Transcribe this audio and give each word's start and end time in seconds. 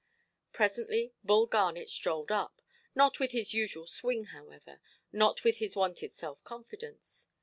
Presently 0.51 1.13
Bull 1.23 1.45
Garnet 1.45 1.87
strode 1.87 2.31
up: 2.31 2.59
not 2.95 3.19
with 3.19 3.33
his 3.33 3.53
usual 3.53 3.85
swing, 3.85 4.23
however; 4.33 4.81
not 5.13 5.43
with 5.43 5.57
his 5.57 5.75
wonted 5.75 6.11
self–confidence. 6.11 7.27